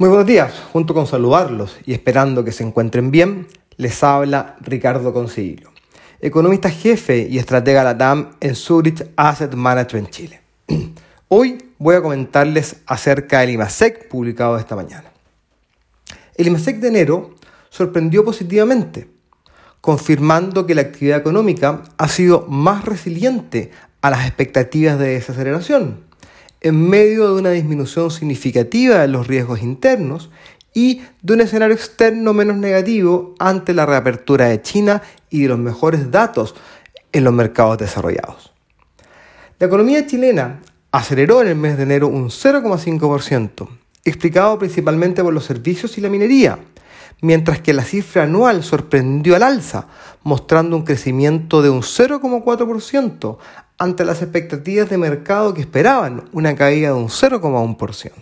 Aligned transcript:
Muy 0.00 0.10
buenos 0.10 0.28
días, 0.28 0.52
junto 0.72 0.94
con 0.94 1.08
saludarlos 1.08 1.76
y 1.84 1.92
esperando 1.92 2.44
que 2.44 2.52
se 2.52 2.62
encuentren 2.62 3.10
bien, 3.10 3.48
les 3.78 4.04
habla 4.04 4.54
Ricardo 4.60 5.12
Concilio, 5.12 5.72
economista 6.20 6.70
jefe 6.70 7.26
y 7.28 7.36
estratega 7.36 7.82
LATAM 7.82 8.30
en 8.38 8.54
Zurich 8.54 9.04
Asset 9.16 9.54
Management 9.54 10.10
Chile. 10.10 10.40
Hoy 11.28 11.72
voy 11.78 11.96
a 11.96 12.00
comentarles 12.00 12.76
acerca 12.86 13.40
del 13.40 13.50
IMASEC 13.50 14.06
publicado 14.08 14.56
esta 14.56 14.76
mañana. 14.76 15.10
El 16.36 16.46
IMASEC 16.46 16.76
de 16.76 16.88
enero 16.88 17.34
sorprendió 17.68 18.24
positivamente, 18.24 19.08
confirmando 19.80 20.64
que 20.64 20.76
la 20.76 20.82
actividad 20.82 21.18
económica 21.18 21.82
ha 21.96 22.06
sido 22.06 22.46
más 22.46 22.84
resiliente 22.84 23.72
a 24.00 24.10
las 24.10 24.28
expectativas 24.28 24.96
de 24.96 25.14
desaceleración 25.14 26.07
en 26.60 26.88
medio 26.88 27.32
de 27.32 27.40
una 27.40 27.50
disminución 27.50 28.10
significativa 28.10 28.98
de 28.98 29.08
los 29.08 29.26
riesgos 29.26 29.62
internos 29.62 30.30
y 30.74 31.02
de 31.22 31.34
un 31.34 31.40
escenario 31.40 31.74
externo 31.74 32.32
menos 32.34 32.56
negativo 32.56 33.34
ante 33.38 33.74
la 33.74 33.86
reapertura 33.86 34.46
de 34.46 34.62
China 34.62 35.02
y 35.30 35.42
de 35.42 35.48
los 35.48 35.58
mejores 35.58 36.10
datos 36.10 36.54
en 37.12 37.24
los 37.24 37.32
mercados 37.32 37.78
desarrollados. 37.78 38.52
La 39.58 39.66
economía 39.66 40.06
chilena 40.06 40.60
aceleró 40.92 41.42
en 41.42 41.48
el 41.48 41.56
mes 41.56 41.76
de 41.76 41.82
enero 41.82 42.08
un 42.08 42.28
0,5%, 42.28 43.68
explicado 44.04 44.58
principalmente 44.58 45.22
por 45.22 45.34
los 45.34 45.44
servicios 45.44 45.98
y 45.98 46.00
la 46.00 46.08
minería, 46.08 46.58
mientras 47.20 47.60
que 47.60 47.72
la 47.72 47.84
cifra 47.84 48.24
anual 48.24 48.62
sorprendió 48.62 49.36
al 49.36 49.42
alza, 49.42 49.86
mostrando 50.22 50.76
un 50.76 50.84
crecimiento 50.84 51.62
de 51.62 51.70
un 51.70 51.82
0,4% 51.82 53.38
ante 53.78 54.04
las 54.04 54.22
expectativas 54.22 54.90
de 54.90 54.98
mercado 54.98 55.54
que 55.54 55.60
esperaban 55.60 56.28
una 56.32 56.54
caída 56.54 56.88
de 56.88 56.94
un 56.94 57.08
0,1%. 57.08 58.12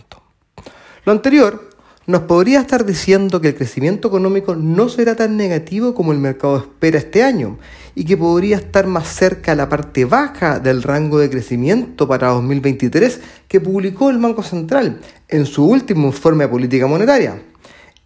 Lo 1.05 1.11
anterior 1.11 1.69
nos 2.05 2.21
podría 2.21 2.61
estar 2.61 2.85
diciendo 2.85 3.41
que 3.41 3.49
el 3.49 3.55
crecimiento 3.55 4.07
económico 4.07 4.55
no 4.55 4.87
será 4.87 5.15
tan 5.15 5.35
negativo 5.35 5.93
como 5.93 6.13
el 6.13 6.19
mercado 6.19 6.57
espera 6.57 6.99
este 6.99 7.21
año 7.21 7.57
y 7.95 8.05
que 8.05 8.15
podría 8.15 8.55
estar 8.55 8.87
más 8.87 9.07
cerca 9.07 9.51
a 9.51 9.55
la 9.55 9.67
parte 9.67 10.05
baja 10.05 10.59
del 10.59 10.83
rango 10.83 11.19
de 11.19 11.29
crecimiento 11.29 12.07
para 12.07 12.29
2023 12.29 13.19
que 13.49 13.59
publicó 13.59 14.09
el 14.09 14.19
Banco 14.19 14.41
Central 14.41 15.01
en 15.27 15.45
su 15.45 15.65
último 15.65 16.07
informe 16.07 16.45
de 16.45 16.49
política 16.49 16.87
monetaria 16.87 17.41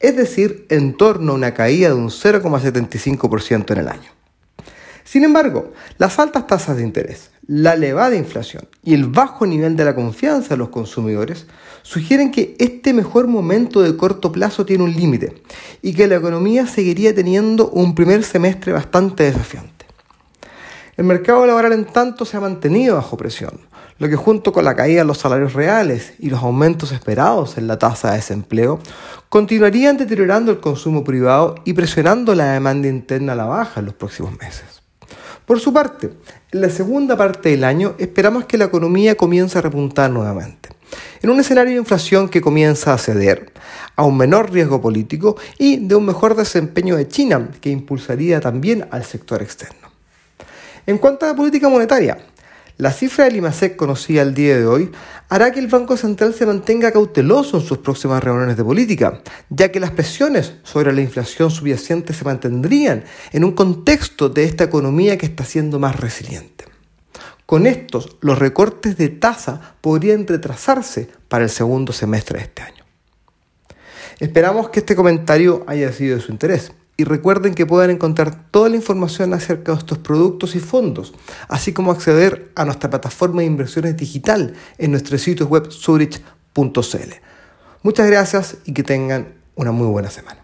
es 0.02 0.16
decir, 0.16 0.66
en 0.70 0.96
torno 0.98 1.32
a 1.32 1.36
una 1.36 1.54
caída 1.54 1.90
de 1.90 1.96
un 1.96 2.10
0,75% 2.10 3.72
en 3.72 3.78
el 3.78 3.88
año. 3.88 4.10
Sin 5.04 5.24
embargo, 5.24 5.74
las 5.98 6.20
altas 6.20 6.48
tasas 6.48 6.78
de 6.78 6.84
interés, 6.84 7.32
la 7.46 7.74
elevada 7.74 8.16
inflación 8.16 8.68
y 8.84 8.94
el 8.94 9.08
bajo 9.08 9.46
nivel 9.46 9.76
de 9.76 9.84
la 9.84 9.96
confianza 9.96 10.50
de 10.50 10.58
los 10.58 10.70
consumidores 10.70 11.48
sugieren 11.82 12.32
que 12.32 12.56
este 12.60 12.94
mejor 12.94 13.28
momento 13.28 13.82
de 13.82 13.98
corto 13.98 14.32
plazo 14.32 14.66
tiene 14.66 14.84
un 14.84 14.94
límite 14.94 15.42
y 15.82 15.94
que 15.94 16.08
la 16.08 16.16
economía 16.16 16.66
seguiría 16.68 17.14
teniendo 17.14 17.70
un 17.72 17.94
primer 17.96 18.24
semestre 18.24 18.72
bastante 18.72 19.24
desafiante. 19.24 19.81
El 20.98 21.06
mercado 21.06 21.46
laboral 21.46 21.72
en 21.72 21.86
tanto 21.86 22.26
se 22.26 22.36
ha 22.36 22.42
mantenido 22.42 22.96
bajo 22.96 23.16
presión, 23.16 23.62
lo 23.98 24.10
que 24.10 24.18
junto 24.18 24.52
con 24.52 24.66
la 24.66 24.76
caída 24.76 25.00
de 25.00 25.06
los 25.06 25.20
salarios 25.20 25.54
reales 25.54 26.14
y 26.20 26.30
los 26.30 26.44
aumentos 26.44 26.92
esperados 26.92 27.58
en 27.58 27.68
la 27.68 27.80
tasa 27.80 28.10
de 28.10 28.18
desempleo, 28.18 28.80
continuarían 29.30 29.96
deteriorando 29.96 30.52
el 30.52 30.60
consumo 30.60 31.06
privado 31.06 31.56
y 31.64 31.72
presionando 31.74 32.36
la 32.36 32.52
demanda 32.52 32.90
interna 32.90 33.34
a 33.34 33.38
la 33.38 33.46
baja 33.46 33.80
en 33.80 33.86
los 33.86 33.96
próximos 33.96 34.38
meses. 34.38 34.82
Por 35.46 35.62
su 35.62 35.72
parte, 35.72 36.12
en 36.52 36.62
la 36.62 36.70
segunda 36.70 37.16
parte 37.16 37.50
del 37.50 37.64
año 37.64 37.96
esperamos 37.98 38.44
que 38.46 38.58
la 38.58 38.66
economía 38.66 39.16
comience 39.16 39.58
a 39.58 39.62
repuntar 39.62 40.12
nuevamente, 40.12 40.70
en 41.22 41.30
un 41.30 41.40
escenario 41.40 41.74
de 41.74 41.80
inflación 41.80 42.28
que 42.28 42.42
comienza 42.42 42.94
a 42.94 42.98
ceder, 42.98 43.54
a 43.96 44.04
un 44.04 44.18
menor 44.18 44.52
riesgo 44.52 44.82
político 44.82 45.38
y 45.58 45.78
de 45.88 45.96
un 45.96 46.06
mejor 46.06 46.36
desempeño 46.36 46.98
de 46.98 47.08
China, 47.08 47.50
que 47.62 47.70
impulsaría 47.70 48.42
también 48.42 48.88
al 48.92 49.06
sector 49.06 49.42
externo. 49.42 49.91
En 50.86 50.98
cuanto 50.98 51.26
a 51.26 51.30
la 51.30 51.36
política 51.36 51.70
monetaria, 51.70 52.18
la 52.78 52.92
cifra 52.92 53.26
del 53.26 53.36
IMASEC 53.36 53.76
conocida 53.76 54.24
el 54.24 54.34
día 54.34 54.58
de 54.58 54.66
hoy 54.66 54.92
hará 55.30 55.52
que 55.52 55.60
el 55.60 55.68
Banco 55.68 55.98
Central 55.98 56.34
se 56.34 56.48
mantenga 56.48 56.92
cauteloso 56.92 57.58
en 57.58 57.64
sus 57.64 57.78
próximas 57.78 58.24
reuniones 58.24 58.58
de 58.58 58.64
política, 58.64 59.22
ya 59.50 59.72
que 59.72 59.80
las 59.80 59.92
presiones 59.92 60.56
sobre 60.64 60.92
la 60.92 61.02
inflación 61.02 61.52
subyacente 61.52 62.14
se 62.14 62.26
mantendrían 62.26 63.04
en 63.32 63.44
un 63.44 63.52
contexto 63.52 64.30
de 64.30 64.46
esta 64.46 64.64
economía 64.64 65.18
que 65.18 65.28
está 65.28 65.46
siendo 65.46 65.78
más 65.78 66.00
resiliente. 66.00 66.66
Con 67.46 67.68
estos, 67.68 68.18
los 68.22 68.40
recortes 68.40 68.98
de 68.98 69.10
tasa 69.10 69.76
podrían 69.82 70.26
retrasarse 70.26 71.10
para 71.28 71.44
el 71.44 71.50
segundo 71.52 71.94
semestre 71.94 72.40
de 72.40 72.46
este 72.46 72.62
año. 72.64 72.84
Esperamos 74.20 74.70
que 74.70 74.80
este 74.80 74.96
comentario 74.96 75.64
haya 75.68 75.92
sido 75.92 76.16
de 76.16 76.24
su 76.24 76.32
interés 76.32 76.72
y 77.02 77.04
recuerden 77.04 77.56
que 77.56 77.66
pueden 77.66 77.90
encontrar 77.90 78.46
toda 78.52 78.70
la 78.70 78.76
información 78.76 79.34
acerca 79.34 79.72
de 79.72 79.80
estos 79.80 79.98
productos 79.98 80.56
y 80.56 80.60
fondos, 80.60 81.16
así 81.48 81.74
como 81.74 81.92
acceder 81.92 82.52
a 82.54 82.64
nuestra 82.64 82.92
plataforma 82.92 83.42
de 83.42 83.48
inversiones 83.48 83.98
digital 83.98 84.54
en 84.78 84.92
nuestro 84.92 85.18
sitio 85.18 85.48
web 85.48 85.72
zurich.cl. 85.72 87.14
Muchas 87.82 88.08
gracias 88.08 88.58
y 88.66 88.74
que 88.74 88.84
tengan 88.84 89.34
una 89.56 89.72
muy 89.72 89.88
buena 89.88 90.12
semana. 90.12 90.41